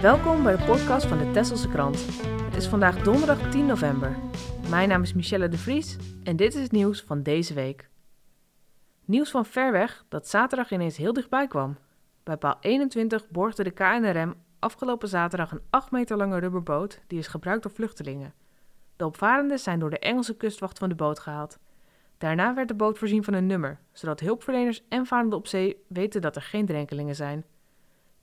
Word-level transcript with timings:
Welkom 0.00 0.42
bij 0.42 0.56
de 0.56 0.64
podcast 0.64 1.06
van 1.06 1.18
de 1.18 1.30
Tesselse 1.30 1.68
Krant. 1.68 2.06
Het 2.22 2.56
is 2.56 2.66
vandaag 2.66 3.02
donderdag 3.02 3.50
10 3.50 3.66
november. 3.66 4.16
Mijn 4.70 4.88
naam 4.88 5.02
is 5.02 5.14
Michelle 5.14 5.48
de 5.48 5.58
Vries 5.58 5.96
en 6.24 6.36
dit 6.36 6.54
is 6.54 6.62
het 6.62 6.72
nieuws 6.72 7.02
van 7.02 7.22
deze 7.22 7.54
week. 7.54 7.88
Nieuws 9.04 9.30
van 9.30 9.44
ver 9.46 9.72
weg 9.72 10.04
dat 10.08 10.28
zaterdag 10.28 10.70
ineens 10.70 10.96
heel 10.96 11.12
dichtbij 11.12 11.46
kwam. 11.46 11.76
Bij 12.22 12.36
paal 12.36 12.56
21 12.60 13.28
borgde 13.28 13.62
de 13.62 13.70
KNRM 13.70 14.34
afgelopen 14.58 15.08
zaterdag 15.08 15.52
een 15.52 15.62
8 15.70 15.90
meter 15.90 16.16
lange 16.16 16.38
rubberboot 16.38 17.00
die 17.06 17.18
is 17.18 17.26
gebruikt 17.26 17.62
door 17.62 17.72
vluchtelingen. 17.72 18.34
De 18.96 19.06
opvarenden 19.06 19.58
zijn 19.58 19.78
door 19.78 19.90
de 19.90 19.98
Engelse 19.98 20.36
kustwacht 20.36 20.78
van 20.78 20.88
de 20.88 20.94
boot 20.94 21.18
gehaald. 21.18 21.58
Daarna 22.18 22.54
werd 22.54 22.68
de 22.68 22.74
boot 22.74 22.98
voorzien 22.98 23.24
van 23.24 23.34
een 23.34 23.46
nummer, 23.46 23.78
zodat 23.92 24.20
hulpverleners 24.20 24.82
en 24.88 25.06
varenden 25.06 25.38
op 25.38 25.46
zee 25.46 25.84
weten 25.88 26.20
dat 26.20 26.36
er 26.36 26.42
geen 26.42 26.66
drenkelingen 26.66 27.14
zijn. 27.14 27.44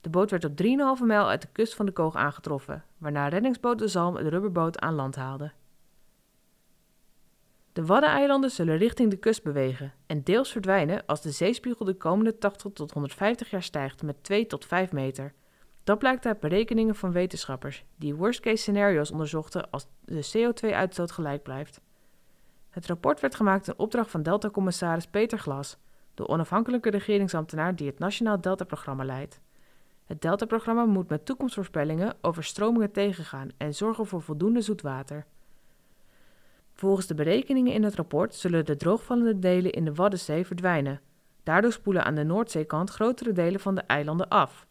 De 0.00 0.10
boot 0.10 0.30
werd 0.30 0.44
op 0.44 0.52
3,5 0.62 1.04
mijl 1.04 1.28
uit 1.28 1.42
de 1.42 1.48
kust 1.52 1.74
van 1.74 1.86
de 1.86 1.92
Koog 1.92 2.14
aangetroffen, 2.14 2.84
waarna 2.98 3.28
reddingsboot 3.28 3.78
De 3.78 3.88
Zalm 3.88 4.14
de 4.14 4.28
rubberboot 4.28 4.78
aan 4.78 4.94
land 4.94 5.16
haalde. 5.16 5.52
De 7.72 7.86
Waddeneilanden 7.86 8.50
zullen 8.50 8.76
richting 8.76 9.10
de 9.10 9.16
kust 9.16 9.42
bewegen 9.42 9.92
en 10.06 10.22
deels 10.22 10.52
verdwijnen 10.52 11.06
als 11.06 11.22
de 11.22 11.30
zeespiegel 11.30 11.84
de 11.84 11.94
komende 11.94 12.38
80 12.38 12.72
tot 12.72 12.92
150 12.92 13.50
jaar 13.50 13.62
stijgt 13.62 14.02
met 14.02 14.24
2 14.24 14.46
tot 14.46 14.64
5 14.64 14.92
meter. 14.92 15.32
Dat 15.84 15.98
blijkt 15.98 16.26
uit 16.26 16.40
berekeningen 16.40 16.94
van 16.94 17.12
wetenschappers 17.12 17.84
die 17.96 18.14
worst-case 18.14 18.56
scenario's 18.56 19.10
onderzochten 19.10 19.70
als 19.70 19.86
de 20.04 20.30
CO2-uitstoot 20.36 21.12
gelijk 21.12 21.42
blijft. 21.42 21.80
Het 22.70 22.86
rapport 22.86 23.20
werd 23.20 23.34
gemaakt 23.34 23.68
in 23.68 23.74
opdracht 23.78 24.10
van 24.10 24.22
Delta-commissaris 24.22 25.06
Peter 25.06 25.38
Glas, 25.38 25.76
de 26.14 26.28
onafhankelijke 26.28 26.90
regeringsambtenaar 26.90 27.76
die 27.76 27.86
het 27.86 27.98
Nationaal 27.98 28.40
Delta-programma 28.40 29.04
leidt. 29.04 29.40
Het 30.08 30.22
Delta-programma 30.22 30.84
moet 30.84 31.08
met 31.08 31.24
toekomstvoorspellingen 31.24 32.16
over 32.20 32.44
stromingen 32.44 32.90
tegengaan 32.90 33.50
en 33.56 33.74
zorgen 33.74 34.06
voor 34.06 34.22
voldoende 34.22 34.60
zoetwater. 34.60 35.26
Volgens 36.72 37.06
de 37.06 37.14
berekeningen 37.14 37.72
in 37.72 37.82
het 37.82 37.94
rapport 37.94 38.34
zullen 38.34 38.64
de 38.64 38.76
droogvallende 38.76 39.38
delen 39.38 39.72
in 39.72 39.84
de 39.84 39.94
Waddenzee 39.94 40.46
verdwijnen. 40.46 41.00
Daardoor 41.42 41.72
spoelen 41.72 42.04
aan 42.04 42.14
de 42.14 42.24
Noordzeekant 42.24 42.90
grotere 42.90 43.32
delen 43.32 43.60
van 43.60 43.74
de 43.74 43.80
eilanden 43.80 44.28
af. 44.28 44.66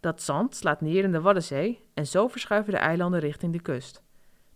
Dat 0.00 0.22
zand 0.22 0.56
slaat 0.56 0.80
neer 0.80 1.04
in 1.04 1.12
de 1.12 1.20
Waddenzee 1.20 1.84
en 1.94 2.06
zo 2.06 2.28
verschuiven 2.28 2.72
de 2.72 2.78
eilanden 2.78 3.20
richting 3.20 3.52
de 3.52 3.60
kust. 3.60 4.02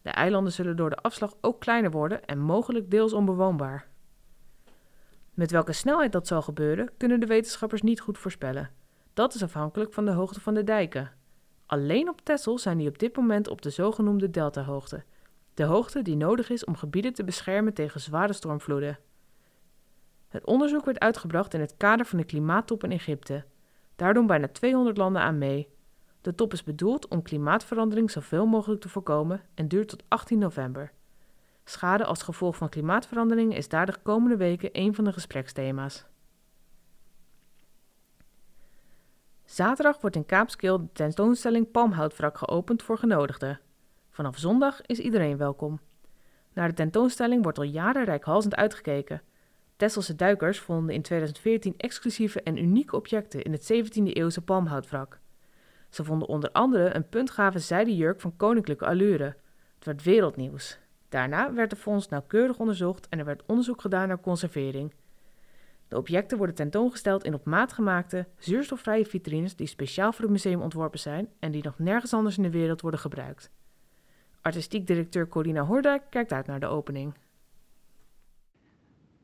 De 0.03 0.11
eilanden 0.11 0.53
zullen 0.53 0.77
door 0.77 0.91
de 0.91 0.97
afslag 0.97 1.35
ook 1.41 1.61
kleiner 1.61 1.91
worden 1.91 2.25
en 2.25 2.39
mogelijk 2.39 2.91
deels 2.91 3.13
onbewoonbaar. 3.13 3.89
Met 5.35 5.51
welke 5.51 5.73
snelheid 5.73 6.13
dat 6.13 6.27
zal 6.27 6.43
gebeuren, 6.43 6.91
kunnen 6.97 7.21
de 7.21 7.27
wetenschappers 7.27 7.83
niet 7.83 8.01
goed 8.01 8.19
voorspellen. 8.19 8.71
Dat 9.15 9.35
is 9.35 9.43
afhankelijk 9.43 9.93
van 9.93 10.05
de 10.05 10.11
hoogte 10.11 10.41
van 10.41 10.55
de 10.55 10.65
dijken. 10.65 11.13
Alleen 11.67 12.09
op 12.09 12.21
Texel 12.21 12.59
zijn 12.59 12.79
die 12.79 12.89
op 12.89 12.99
dit 12.99 13.17
moment 13.17 13.49
op 13.49 13.63
de 13.63 13.71
zogenoemde 13.71 14.31
deltahoogte, 14.31 15.05
de 15.55 15.65
hoogte 15.65 16.03
die 16.03 16.17
nodig 16.17 16.51
is 16.51 16.65
om 16.65 16.77
gebieden 16.77 17.13
te 17.13 17.25
beschermen 17.25 17.75
tegen 17.75 18.01
zware 18.01 18.33
stormvloeden. 18.33 18.99
Het 20.29 20.47
onderzoek 20.47 20.85
werd 20.85 20.99
uitgebracht 20.99 21.55
in 21.55 21.61
het 21.61 21.77
kader 21.77 22.07
van 22.07 22.19
de 22.19 22.25
klimaattop 22.25 22.85
in 22.85 22.91
Egypte. 22.91 23.45
Daar 23.97 24.15
doen 24.15 24.27
bijna 24.27 24.49
200 24.49 24.97
landen 24.97 25.23
aan 25.23 25.39
mee. 25.39 25.69
De 26.21 26.35
top 26.35 26.53
is 26.53 26.65
bedoeld 26.65 27.09
om 27.09 27.23
klimaatverandering 27.23 28.11
zoveel 28.11 28.47
mogelijk 28.47 28.81
te 28.81 28.89
voorkomen 28.89 29.41
en 29.55 29.69
duurt 29.69 29.89
tot 29.89 30.05
18 30.09 30.39
november. 30.39 30.93
Schade 31.65 32.05
als 32.05 32.23
gevolg 32.23 32.57
van 32.57 32.69
klimaatverandering 32.69 33.57
is 33.57 33.69
daar 33.69 33.87
de 33.87 33.97
komende 34.03 34.37
weken 34.37 34.69
een 34.73 34.95
van 34.95 35.05
de 35.05 35.13
gespreksthema's. 35.13 36.07
Zaterdag 39.53 40.01
wordt 40.01 40.17
in 40.17 40.27
Kaapskeel 40.27 40.79
de 40.79 40.93
tentoonstelling 40.93 41.71
Palmhoutwrak 41.71 42.39
geopend 42.39 42.83
voor 42.83 42.99
genodigden. 42.99 43.61
Vanaf 44.11 44.39
zondag 44.39 44.81
is 44.83 44.99
iedereen 44.99 45.37
welkom. 45.37 45.81
Naar 46.53 46.69
de 46.69 46.75
tentoonstelling 46.75 47.43
wordt 47.43 47.59
al 47.59 47.65
jaren 47.65 48.05
rijkhalsend 48.05 48.55
uitgekeken. 48.57 49.23
Tesselse 49.77 50.15
duikers 50.15 50.59
vonden 50.59 50.95
in 50.95 51.03
2014 51.03 51.75
exclusieve 51.77 52.43
en 52.43 52.57
unieke 52.57 52.97
objecten 52.97 53.43
in 53.43 53.53
het 53.53 53.73
17e-eeuwse 53.73 54.45
palmhoutwrak. 54.45 55.19
Ze 55.89 56.05
vonden 56.05 56.29
onder 56.29 56.51
andere 56.53 56.95
een 56.95 57.09
puntgave 57.09 57.59
zijden 57.59 57.97
jurk 57.97 58.21
van 58.21 58.37
koninklijke 58.37 58.87
allure. 58.87 59.37
Het 59.75 59.85
werd 59.85 60.03
wereldnieuws. 60.03 60.79
Daarna 61.09 61.53
werd 61.53 61.71
de 61.71 61.77
fonds 61.77 62.09
nauwkeurig 62.09 62.59
onderzocht 62.59 63.09
en 63.09 63.19
er 63.19 63.25
werd 63.25 63.43
onderzoek 63.47 63.81
gedaan 63.81 64.09
naar 64.09 64.21
conservering. 64.21 64.93
De 65.93 65.99
objecten 65.99 66.37
worden 66.37 66.57
tentoongesteld 66.57 67.25
in 67.25 67.35
op 67.35 67.45
maat 67.45 67.73
gemaakte, 67.73 68.27
zuurstofvrije 68.39 69.05
vitrines 69.05 69.57
die 69.57 69.67
speciaal 69.67 70.13
voor 70.13 70.25
het 70.25 70.31
museum 70.31 70.61
ontworpen 70.61 70.99
zijn 70.99 71.29
en 71.39 71.51
die 71.51 71.63
nog 71.63 71.79
nergens 71.79 72.15
anders 72.15 72.37
in 72.37 72.43
de 72.43 72.51
wereld 72.51 72.81
worden 72.81 73.01
gebruikt. 73.01 73.51
Artistiek 74.41 74.87
directeur 74.87 75.29
Corina 75.29 75.65
Hordijk 75.65 76.03
kijkt 76.11 76.33
uit 76.33 76.47
naar 76.47 76.61
de 76.61 76.67
opening. 76.67 77.15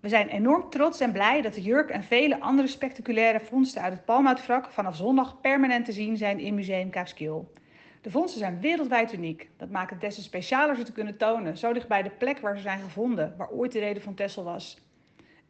We 0.01 0.09
zijn 0.09 0.29
enorm 0.29 0.71
trots 0.71 1.01
en 1.01 1.13
blij 1.13 1.43
dat 1.43 1.55
de 1.55 1.63
jurk 1.63 1.91
en 1.91 2.03
vele 2.03 2.41
andere 2.41 2.69
spectaculaire 2.69 3.41
vondsten 3.41 3.83
uit 3.83 3.93
het 3.93 4.05
palmhoutwrak 4.05 4.71
vanaf 4.71 4.97
zondag 4.97 5.41
permanent 5.41 5.85
te 5.85 5.93
zien 5.93 6.17
zijn 6.17 6.39
in 6.39 6.55
Museum 6.55 6.91
Kaapskil. 6.91 7.53
De 8.01 8.11
vondsten 8.11 8.41
zijn 8.41 8.61
wereldwijd 8.61 9.13
uniek. 9.13 9.51
Dat 9.57 9.71
maakt 9.71 9.91
het 9.91 10.01
des 10.01 10.15
te 10.15 10.23
specialer 10.23 10.77
ze 10.77 10.83
te 10.83 10.93
kunnen 10.93 11.17
tonen, 11.17 11.59
zo 11.59 11.73
dicht 11.73 11.89
bij 11.89 12.03
de 12.03 12.11
plek 12.11 12.39
waar 12.39 12.57
ze 12.57 12.63
zijn 12.63 12.81
gevonden, 12.81 13.35
waar 13.37 13.51
ooit 13.51 13.73
de 13.73 13.79
reden 13.79 14.03
van 14.03 14.15
Tessel 14.15 14.45
was. 14.45 14.87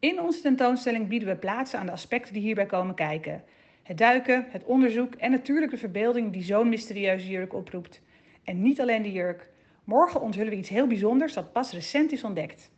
In 0.01 0.21
onze 0.21 0.41
tentoonstelling 0.41 1.09
bieden 1.09 1.29
we 1.29 1.37
plaats 1.37 1.75
aan 1.75 1.87
de 1.87 1.93
aspecten 1.93 2.33
die 2.33 2.43
hierbij 2.43 2.67
komen 2.67 2.95
kijken. 2.95 3.45
Het 3.83 3.99
duiken, 3.99 4.47
het 4.49 4.65
onderzoek 4.65 5.15
en 5.15 5.31
natuurlijk 5.31 5.71
de 5.71 5.79
verbeelding 5.79 6.33
die 6.33 6.43
zo'n 6.43 6.69
mysterieuze 6.69 7.29
jurk 7.29 7.55
oproept. 7.55 8.03
En 8.45 8.63
niet 8.63 8.81
alleen 8.81 9.03
de 9.03 9.13
jurk. 9.13 9.49
Morgen 9.85 10.21
onthullen 10.21 10.51
we 10.51 10.57
iets 10.57 10.69
heel 10.69 10.87
bijzonders 10.87 11.33
dat 11.33 11.53
pas 11.53 11.73
recent 11.73 12.13
is 12.13 12.25
ontdekt. 12.25 12.71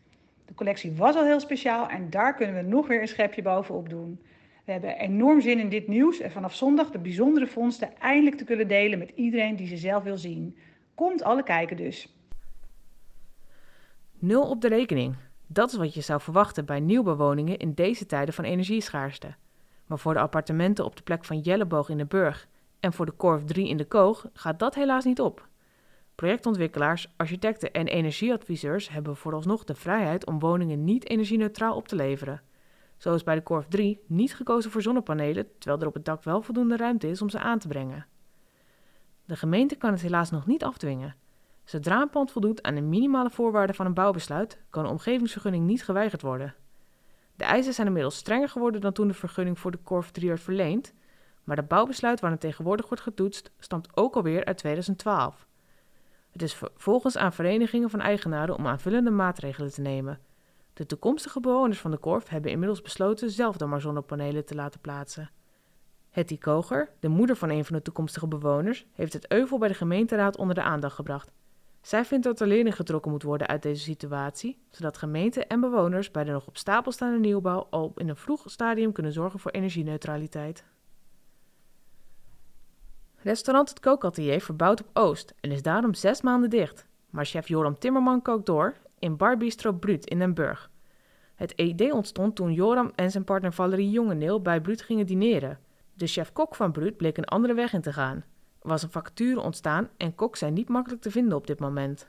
De 0.45 0.55
collectie 0.55 0.93
was 0.93 1.17
al 1.17 1.25
heel 1.25 1.41
speciaal 1.41 1.89
en 1.89 2.11
daar 2.11 2.35
kunnen 2.35 2.57
we 2.57 2.63
nog 2.63 2.87
weer 2.87 3.01
een 3.01 3.09
schepje 3.09 3.43
bovenop 3.43 3.89
doen. 3.89 4.21
We 4.65 4.73
hebben 4.73 4.99
enorm 4.99 5.41
zin 5.41 5.59
in 5.59 5.69
dit 5.69 5.89
nieuws 5.89 6.21
en 6.21 6.31
vanaf 6.31 6.55
zondag 6.55 6.91
de 6.91 6.99
bijzondere 6.99 7.47
vondsten 7.47 7.99
eindelijk 7.99 8.37
te 8.37 8.45
kunnen 8.45 8.69
delen 8.69 8.99
met 8.99 9.13
iedereen 9.15 9.57
die 9.57 9.67
ze 9.67 9.77
zelf 9.77 10.03
wil 10.03 10.19
zien. 10.19 10.57
Komt 10.95 11.23
alle 11.23 11.43
kijken 11.43 11.77
dus. 11.77 12.15
Nul 14.19 14.49
op 14.49 14.61
de 14.61 14.69
rekening. 14.69 15.17
Dat 15.53 15.71
is 15.71 15.77
wat 15.77 15.95
je 15.95 16.01
zou 16.01 16.21
verwachten 16.21 16.65
bij 16.65 16.81
nieuwbewoningen 16.81 17.59
in 17.59 17.75
deze 17.75 18.07
tijden 18.07 18.35
van 18.35 18.45
energieschaarste. 18.45 19.35
Maar 19.87 19.99
voor 19.99 20.15
de 20.15 20.21
appartementen 20.21 20.85
op 20.85 20.97
de 20.97 21.03
plek 21.03 21.25
van 21.25 21.39
Jelleboog 21.39 21.89
in 21.89 21.99
de 21.99 22.07
Burg 22.07 22.49
en 22.81 22.93
voor 22.93 23.07
de 23.07 23.13
Korf 23.13 23.45
3 23.45 23.69
in 23.69 23.77
de 23.77 23.85
Koog 23.85 24.27
gaat 24.33 24.59
dat 24.59 24.75
helaas 24.75 25.05
niet 25.05 25.21
op. 25.21 25.49
Projectontwikkelaars, 26.15 27.13
architecten 27.17 27.73
en 27.73 27.87
energieadviseurs 27.87 28.89
hebben 28.89 29.17
vooralsnog 29.17 29.65
de 29.65 29.75
vrijheid 29.75 30.27
om 30.27 30.39
woningen 30.39 30.85
niet 30.85 31.09
energie-neutraal 31.09 31.77
op 31.77 31.89
te 31.89 31.97
leveren. 31.97 32.43
Zo 32.97 33.15
is 33.15 33.23
bij 33.23 33.35
de 33.35 33.43
Korf 33.43 33.67
3 33.69 34.01
niet 34.07 34.35
gekozen 34.35 34.71
voor 34.71 34.83
zonnepanelen, 34.83 35.47
terwijl 35.59 35.81
er 35.81 35.89
op 35.89 35.95
het 35.95 36.05
dak 36.05 36.25
wel 36.25 36.43
voldoende 36.43 36.77
ruimte 36.77 37.09
is 37.09 37.23
om 37.23 37.31
ze 37.31 37.39
aan 37.39 37.59
te 37.59 37.69
brengen. 37.69 38.07
De 39.25 39.37
gemeente 39.37 39.77
kan 39.77 39.93
het 39.93 40.01
helaas 40.01 40.31
nog 40.31 40.47
niet 40.47 40.65
afdwingen. 40.65 41.17
Zodra 41.71 42.01
een 42.01 42.11
pand 42.11 42.31
voldoet 42.31 42.63
aan 42.63 42.75
de 42.75 42.81
minimale 42.81 43.31
voorwaarden 43.31 43.77
van 43.77 43.87
een 43.87 43.95
bouwbesluit, 43.95 44.59
kan 44.71 44.85
een 44.85 44.91
omgevingsvergunning 44.91 45.67
niet 45.67 45.85
geweigerd 45.85 46.23
worden. 46.23 46.55
De 47.35 47.45
eisen 47.45 47.73
zijn 47.73 47.87
inmiddels 47.87 48.17
strenger 48.17 48.49
geworden 48.49 48.81
dan 48.81 48.93
toen 48.93 49.09
de 49.09 49.15
vergunning 49.15 49.59
voor 49.59 49.71
de 49.71 49.79
Korf 49.79 50.11
3 50.11 50.29
werd 50.29 50.41
verleend, 50.41 50.95
maar 51.45 51.57
het 51.57 51.69
bouwbesluit 51.69 52.21
waar 52.21 52.31
het 52.31 52.41
tegenwoordig 52.41 52.89
wordt 52.89 53.03
getoetst 53.03 53.51
stamt 53.59 53.97
ook 53.97 54.17
alweer 54.17 54.45
uit 54.45 54.57
2012. 54.57 55.47
Het 56.31 56.43
is 56.43 56.55
vervolgens 56.55 57.17
aan 57.17 57.33
verenigingen 57.33 57.91
van 57.91 58.01
eigenaren 58.01 58.57
om 58.57 58.67
aanvullende 58.67 59.11
maatregelen 59.11 59.73
te 59.73 59.81
nemen. 59.81 60.21
De 60.73 60.87
toekomstige 60.87 61.41
bewoners 61.41 61.79
van 61.79 61.91
de 61.91 61.99
Korf 61.99 62.29
hebben 62.29 62.51
inmiddels 62.51 62.83
besloten 62.83 63.31
zelf 63.31 63.57
dan 63.57 63.69
maar 63.69 63.81
zonnepanelen 63.81 64.45
te 64.45 64.55
laten 64.55 64.81
plaatsen. 64.81 65.31
Hetty 66.11 66.39
Koger, 66.39 66.91
de 67.01 67.09
moeder 67.09 67.37
van 67.37 67.51
een 67.51 67.65
van 67.65 67.77
de 67.77 67.83
toekomstige 67.83 68.27
bewoners, 68.27 68.87
heeft 68.93 69.13
het 69.13 69.33
euvel 69.33 69.59
bij 69.59 69.69
de 69.69 69.75
gemeenteraad 69.75 70.37
onder 70.37 70.55
de 70.55 70.63
aandacht 70.63 70.95
gebracht. 70.95 71.33
Zij 71.81 72.05
vindt 72.05 72.25
dat 72.25 72.41
er 72.41 72.47
leerling 72.47 72.77
getrokken 72.77 73.11
moet 73.11 73.23
worden 73.23 73.47
uit 73.47 73.63
deze 73.63 73.83
situatie, 73.83 74.59
zodat 74.71 74.99
gemeenten 74.99 75.49
en 75.49 75.61
bewoners 75.61 76.11
bij 76.11 76.25
de 76.25 76.31
nog 76.31 76.47
op 76.47 76.57
stapel 76.57 76.93
staande 76.93 77.19
nieuwbouw 77.19 77.67
al 77.71 77.93
in 77.97 78.09
een 78.09 78.17
vroeg 78.17 78.43
stadium 78.51 78.93
kunnen 78.93 79.13
zorgen 79.13 79.41
voor 79.41 79.51
energieneutraliteit. 79.51 80.65
Restaurant 83.23 83.69
Het 83.69 83.81
Kookatelier 83.81 84.41
verbouwt 84.41 84.81
op 84.81 84.89
Oost 84.93 85.35
en 85.41 85.51
is 85.51 85.63
daarom 85.63 85.95
zes 85.95 86.21
maanden 86.21 86.51
dicht. 86.51 86.87
Maar 87.11 87.25
chef 87.25 87.49
Joram 87.49 87.79
Timmerman 87.79 88.23
kookt 88.23 88.47
door 88.47 88.77
in 88.99 89.17
Bar 89.17 89.37
Bistro 89.37 89.79
in 89.81 90.19
Den 90.19 90.35
Burg. 90.35 90.71
Het 91.35 91.53
idee 91.57 91.95
ontstond 91.95 92.37
toen 92.37 92.53
Joram 92.53 92.93
en 92.95 93.11
zijn 93.11 93.25
partner 93.25 93.53
Valerie 93.53 93.91
Jongeneel 93.91 94.43
bij 94.43 94.61
Bruut 94.61 94.83
gingen 94.83 95.07
dineren. 95.07 95.59
De 95.95 96.07
chef-kok 96.07 96.55
van 96.55 96.73
Bruut 96.73 96.97
bleek 96.97 97.17
een 97.17 97.25
andere 97.25 97.55
weg 97.55 97.73
in 97.73 97.81
te 97.81 97.93
gaan. 97.93 98.25
Was 98.61 98.83
een 98.83 98.91
vacature 98.91 99.41
ontstaan 99.41 99.89
en 99.97 100.15
koks 100.15 100.39
zijn 100.39 100.53
niet 100.53 100.69
makkelijk 100.69 101.03
te 101.03 101.11
vinden 101.11 101.37
op 101.37 101.47
dit 101.47 101.61
moment. 101.61 102.07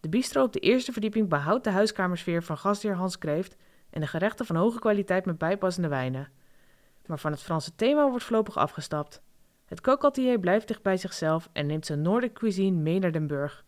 De 0.00 0.08
bistro 0.08 0.42
op 0.42 0.52
de 0.52 0.58
eerste 0.58 0.92
verdieping 0.92 1.28
behoudt 1.28 1.64
de 1.64 1.70
huiskamersfeer 1.70 2.42
van 2.42 2.58
gastheer 2.58 2.94
Hans 2.94 3.18
Kreeft 3.18 3.56
en 3.90 4.00
de 4.00 4.06
gerechten 4.06 4.46
van 4.46 4.56
hoge 4.56 4.78
kwaliteit 4.78 5.24
met 5.24 5.38
bijpassende 5.38 5.88
wijnen. 5.88 6.28
Maar 7.06 7.18
van 7.18 7.30
het 7.30 7.40
Franse 7.40 7.74
thema 7.74 8.08
wordt 8.08 8.24
voorlopig 8.24 8.56
afgestapt. 8.56 9.20
Het 9.64 9.80
kookatelier 9.80 10.38
blijft 10.38 10.68
dicht 10.68 10.82
bij 10.82 10.96
zichzelf 10.96 11.48
en 11.52 11.66
neemt 11.66 11.86
zijn 11.86 12.02
Noordic 12.02 12.32
cuisine 12.32 12.80
mee 12.80 12.98
naar 12.98 13.12
Den 13.12 13.26
Burg. 13.26 13.64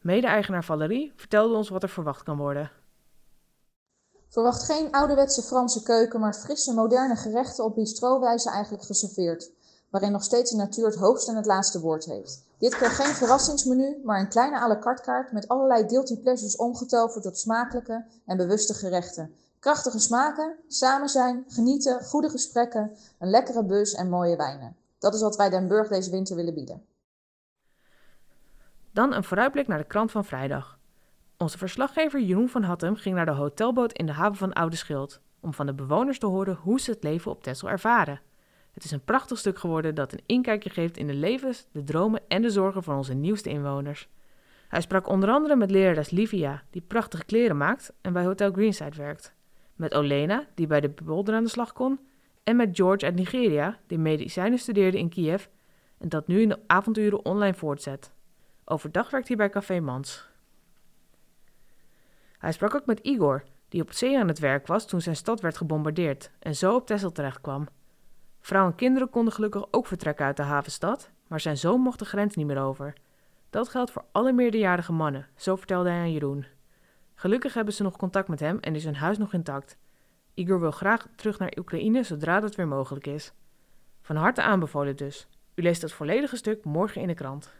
Mede-eigenaar 0.00 0.64
Valerie 0.64 1.12
vertelde 1.16 1.54
ons 1.54 1.68
wat 1.68 1.82
er 1.82 1.88
verwacht 1.88 2.22
kan 2.22 2.36
worden. 2.36 2.70
Verwacht 4.28 4.64
geen 4.64 4.90
ouderwetse 4.92 5.42
Franse 5.42 5.82
keuken, 5.82 6.20
maar 6.20 6.34
frisse, 6.34 6.74
moderne 6.74 7.16
gerechten 7.16 7.64
op 7.64 7.74
bistrowijze 7.74 8.50
eigenlijk 8.50 8.84
geserveerd, 8.84 9.50
waarin 9.90 10.12
nog 10.12 10.22
steeds 10.22 10.50
de 10.50 10.56
natuur 10.56 10.86
het 10.86 10.94
hoogste 10.94 11.30
en 11.30 11.36
het 11.36 11.46
laatste 11.46 11.80
woord 11.80 12.04
heeft. 12.04 12.42
Dit 12.58 12.76
keer 12.76 12.90
geen 12.90 13.14
verrassingsmenu, 13.14 14.00
maar 14.04 14.20
een 14.20 14.28
kleine 14.28 14.60
à 14.60 14.68
la 14.68 14.78
carte 14.78 15.02
kaart 15.02 15.32
met 15.32 15.48
allerlei 15.48 15.88
guilty 15.88 16.16
pleasures 16.16 16.56
omgetoverd 16.56 17.22
tot 17.22 17.38
smakelijke 17.38 18.04
en 18.26 18.36
bewuste 18.36 18.74
gerechten. 18.74 19.34
Krachtige 19.58 19.98
smaken, 19.98 20.54
samen 20.68 21.08
zijn, 21.08 21.44
genieten, 21.48 22.04
goede 22.04 22.30
gesprekken, 22.30 22.96
een 23.18 23.30
lekkere 23.30 23.64
bus 23.64 23.94
en 23.94 24.08
mooie 24.08 24.36
wijnen. 24.36 24.76
Dat 24.98 25.14
is 25.14 25.20
wat 25.20 25.36
wij 25.36 25.50
Den 25.50 25.68
Burg 25.68 25.88
deze 25.88 26.10
winter 26.10 26.36
willen 26.36 26.54
bieden. 26.54 26.86
Dan 28.92 29.12
een 29.12 29.24
vooruitblik 29.24 29.66
naar 29.66 29.78
de 29.78 29.84
krant 29.84 30.10
van 30.10 30.24
vrijdag. 30.24 30.78
Onze 31.36 31.58
verslaggever 31.58 32.20
Jeroen 32.20 32.48
van 32.48 32.62
Hattem 32.62 32.96
ging 32.96 33.14
naar 33.14 33.26
de 33.26 33.32
hotelboot 33.32 33.92
in 33.92 34.06
de 34.06 34.12
haven 34.12 34.36
van 34.36 34.52
Oude 34.52 34.76
Schild 34.76 35.20
om 35.40 35.54
van 35.54 35.66
de 35.66 35.74
bewoners 35.74 36.18
te 36.18 36.26
horen 36.26 36.54
hoe 36.54 36.80
ze 36.80 36.90
het 36.90 37.02
leven 37.02 37.30
op 37.30 37.42
Texel 37.42 37.68
ervaren. 37.68 38.20
Het 38.78 38.86
is 38.86 38.92
een 38.92 39.04
prachtig 39.04 39.38
stuk 39.38 39.58
geworden 39.58 39.94
dat 39.94 40.12
een 40.12 40.22
inkijkje 40.26 40.70
geeft 40.70 40.96
in 40.96 41.06
de 41.06 41.14
levens, 41.14 41.66
de 41.72 41.84
dromen 41.84 42.20
en 42.28 42.42
de 42.42 42.50
zorgen 42.50 42.82
van 42.82 42.96
onze 42.96 43.14
nieuwste 43.14 43.48
inwoners. 43.48 44.08
Hij 44.68 44.80
sprak 44.80 45.08
onder 45.08 45.30
andere 45.30 45.56
met 45.56 45.70
lerares 45.70 46.10
Livia, 46.10 46.62
die 46.70 46.82
prachtige 46.82 47.24
kleren 47.24 47.56
maakt 47.56 47.92
en 48.00 48.12
bij 48.12 48.24
Hotel 48.24 48.52
Greenside 48.52 48.96
werkt. 48.96 49.34
Met 49.74 49.94
Olena, 49.94 50.46
die 50.54 50.66
bij 50.66 50.80
de 50.80 50.88
Bolder 50.88 51.34
aan 51.34 51.42
de 51.42 51.50
slag 51.50 51.72
kon. 51.72 52.00
En 52.44 52.56
met 52.56 52.76
George 52.76 53.04
uit 53.04 53.14
Nigeria, 53.14 53.78
die 53.86 53.98
medicijnen 53.98 54.58
studeerde 54.58 54.98
in 54.98 55.08
Kiev 55.08 55.44
en 55.98 56.08
dat 56.08 56.26
nu 56.26 56.40
in 56.40 56.48
de 56.48 56.60
avonturen 56.66 57.24
online 57.24 57.54
voortzet. 57.54 58.12
Overdag 58.64 59.10
werkt 59.10 59.28
hij 59.28 59.36
bij 59.36 59.50
Café 59.50 59.80
Mans. 59.80 60.28
Hij 62.38 62.52
sprak 62.52 62.74
ook 62.74 62.86
met 62.86 63.00
Igor, 63.00 63.44
die 63.68 63.82
op 63.82 63.92
zee 63.92 64.18
aan 64.18 64.28
het 64.28 64.38
werk 64.38 64.66
was 64.66 64.86
toen 64.86 65.00
zijn 65.00 65.16
stad 65.16 65.40
werd 65.40 65.56
gebombardeerd 65.56 66.30
en 66.38 66.54
zo 66.54 66.74
op 66.74 66.86
Texel 66.86 67.12
terechtkwam. 67.12 67.68
Vrouwen 68.48 68.72
en 68.72 68.78
kinderen 68.78 69.10
konden 69.10 69.32
gelukkig 69.32 69.66
ook 69.70 69.86
vertrekken 69.86 70.26
uit 70.26 70.36
de 70.36 70.42
havenstad, 70.42 71.10
maar 71.26 71.40
zijn 71.40 71.56
zoon 71.56 71.80
mocht 71.80 71.98
de 71.98 72.04
grens 72.04 72.36
niet 72.36 72.46
meer 72.46 72.60
over. 72.60 72.92
Dat 73.50 73.68
geldt 73.68 73.90
voor 73.90 74.04
alle 74.12 74.32
meerderjarige 74.32 74.92
mannen, 74.92 75.26
zo 75.36 75.56
vertelde 75.56 75.88
hij 75.88 75.98
aan 75.98 76.12
Jeroen. 76.12 76.46
Gelukkig 77.14 77.54
hebben 77.54 77.74
ze 77.74 77.82
nog 77.82 77.96
contact 77.96 78.28
met 78.28 78.40
hem 78.40 78.58
en 78.60 78.74
is 78.74 78.84
hun 78.84 78.96
huis 78.96 79.18
nog 79.18 79.32
intact. 79.32 79.78
Igor 80.34 80.60
wil 80.60 80.70
graag 80.70 81.08
terug 81.16 81.38
naar 81.38 81.52
Oekraïne 81.58 82.02
zodra 82.02 82.40
dat 82.40 82.54
weer 82.54 82.68
mogelijk 82.68 83.06
is. 83.06 83.32
Van 84.00 84.16
harte 84.16 84.42
aanbevolen 84.42 84.96
dus. 84.96 85.28
U 85.54 85.62
leest 85.62 85.82
het 85.82 85.92
volledige 85.92 86.36
stuk 86.36 86.64
morgen 86.64 87.00
in 87.00 87.06
de 87.06 87.14
krant. 87.14 87.52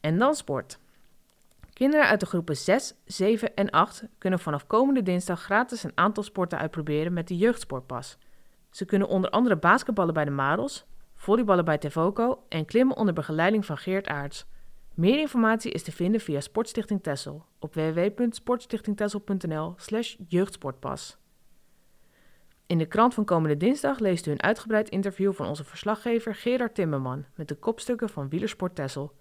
En 0.00 0.18
dan 0.18 0.34
sport. 0.34 0.78
Kinderen 1.76 2.06
uit 2.06 2.20
de 2.20 2.26
groepen 2.26 2.56
6, 2.56 2.94
7 3.04 3.54
en 3.54 3.70
8 3.70 4.04
kunnen 4.18 4.38
vanaf 4.38 4.66
komende 4.66 5.02
dinsdag 5.02 5.42
gratis 5.42 5.82
een 5.82 5.92
aantal 5.94 6.22
sporten 6.22 6.58
uitproberen 6.58 7.12
met 7.12 7.28
de 7.28 7.36
jeugdsportpas. 7.36 8.18
Ze 8.70 8.84
kunnen 8.84 9.08
onder 9.08 9.30
andere 9.30 9.56
basketballen 9.56 10.14
bij 10.14 10.24
de 10.24 10.30
Marels, 10.30 10.86
volleyballen 11.14 11.64
bij 11.64 11.78
Tevoco 11.78 12.42
en 12.48 12.64
klimmen 12.64 12.96
onder 12.96 13.14
begeleiding 13.14 13.66
van 13.66 13.76
Geert 13.76 14.06
Aarts. 14.06 14.46
Meer 14.94 15.18
informatie 15.18 15.72
is 15.72 15.82
te 15.82 15.92
vinden 15.92 16.20
via 16.20 16.40
Sportstichting 16.40 17.02
Tessel 17.02 17.44
op 17.58 17.74
www.sportstichtingtessel.nl/slash 17.74 20.16
jeugdsportpas. 20.28 21.18
In 22.66 22.78
de 22.78 22.86
krant 22.86 23.14
van 23.14 23.24
komende 23.24 23.56
dinsdag 23.56 23.98
leest 23.98 24.26
u 24.26 24.30
een 24.30 24.42
uitgebreid 24.42 24.88
interview 24.88 25.32
van 25.32 25.46
onze 25.46 25.64
verslaggever 25.64 26.34
Gerard 26.34 26.74
Timmerman 26.74 27.24
met 27.34 27.48
de 27.48 27.54
kopstukken 27.54 28.08
van 28.08 28.28
Wielersport 28.28 28.74
Tessel. 28.74 29.12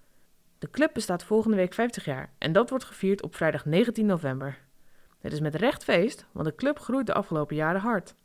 De 0.59 0.69
club 0.69 0.93
bestaat 0.93 1.23
volgende 1.23 1.57
week 1.57 1.73
50 1.73 2.05
jaar 2.05 2.33
en 2.37 2.51
dat 2.51 2.69
wordt 2.69 2.85
gevierd 2.85 3.21
op 3.23 3.35
vrijdag 3.35 3.65
19 3.65 4.05
november. 4.05 4.57
Het 5.19 5.33
is 5.33 5.39
met 5.39 5.55
recht 5.55 5.83
feest, 5.83 6.25
want 6.31 6.45
de 6.47 6.55
club 6.55 6.79
groeit 6.79 7.05
de 7.05 7.13
afgelopen 7.13 7.55
jaren 7.55 7.81
hard. 7.81 8.15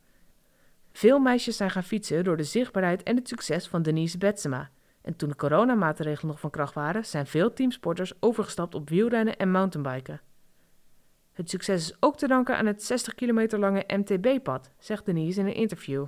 Veel 0.91 1.19
meisjes 1.19 1.57
zijn 1.57 1.71
gaan 1.71 1.83
fietsen 1.83 2.23
door 2.23 2.37
de 2.37 2.43
zichtbaarheid 2.43 3.03
en 3.03 3.15
het 3.15 3.27
succes 3.27 3.67
van 3.67 3.81
Denise 3.81 4.17
Betsema. 4.17 4.69
En 5.01 5.15
toen 5.15 5.29
de 5.29 5.35
coronamaatregelen 5.35 6.27
nog 6.27 6.39
van 6.39 6.49
kracht 6.49 6.73
waren, 6.73 7.05
zijn 7.05 7.27
veel 7.27 7.53
teamsporters 7.53 8.13
overgestapt 8.19 8.75
op 8.75 8.89
wielrennen 8.89 9.37
en 9.37 9.51
mountainbiken. 9.51 10.21
Het 11.31 11.49
succes 11.49 11.89
is 11.89 11.97
ook 11.99 12.17
te 12.17 12.27
danken 12.27 12.57
aan 12.57 12.65
het 12.65 12.83
60 12.83 13.15
kilometer 13.15 13.59
lange 13.59 13.83
MTB-pad, 13.87 14.71
zegt 14.79 15.05
Denise 15.05 15.39
in 15.39 15.45
een 15.45 15.53
interview. 15.53 16.05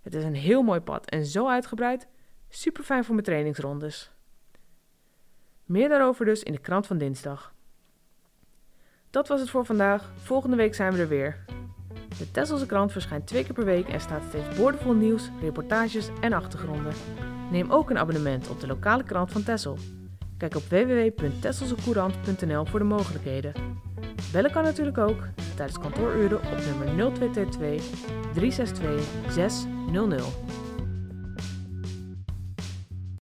Het 0.00 0.14
is 0.14 0.24
een 0.24 0.34
heel 0.34 0.62
mooi 0.62 0.80
pad 0.80 1.10
en 1.10 1.26
zo 1.26 1.48
uitgebreid, 1.48 2.08
super 2.48 2.84
fijn 2.84 3.04
voor 3.04 3.14
mijn 3.14 3.26
trainingsrondes. 3.26 4.12
Meer 5.72 5.88
daarover 5.88 6.24
dus 6.24 6.42
in 6.42 6.52
de 6.52 6.58
krant 6.58 6.86
van 6.86 6.98
dinsdag. 6.98 7.54
Dat 9.10 9.28
was 9.28 9.40
het 9.40 9.50
voor 9.50 9.64
vandaag. 9.64 10.12
Volgende 10.16 10.56
week 10.56 10.74
zijn 10.74 10.92
we 10.92 11.00
er 11.00 11.08
weer. 11.08 11.44
De 12.18 12.30
Tesselse 12.30 12.66
krant 12.66 12.92
verschijnt 12.92 13.26
twee 13.26 13.44
keer 13.44 13.54
per 13.54 13.64
week 13.64 13.88
en 13.88 14.00
staat 14.00 14.22
steeds 14.28 14.56
boordevol 14.56 14.92
nieuws, 14.92 15.30
reportages 15.40 16.08
en 16.20 16.32
achtergronden. 16.32 16.92
Neem 17.50 17.70
ook 17.70 17.90
een 17.90 17.98
abonnement 17.98 18.48
op 18.48 18.60
de 18.60 18.66
lokale 18.66 19.02
krant 19.02 19.32
van 19.32 19.42
Tessel. 19.42 19.78
Kijk 20.38 20.54
op 20.54 20.62
www.tesselsecourant.nl 20.62 22.64
voor 22.64 22.78
de 22.78 22.84
mogelijkheden. 22.84 23.52
Bellen 24.32 24.52
kan 24.52 24.62
natuurlijk 24.62 24.98
ook 24.98 25.22
tijdens 25.56 25.78
kantooruren 25.78 26.38
op 26.38 26.58
nummer 26.66 26.86
0222 26.86 28.00
362 28.32 29.06
600. 29.28 30.61